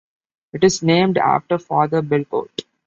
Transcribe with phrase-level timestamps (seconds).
[0.53, 2.63] It is named after Father Belcourt.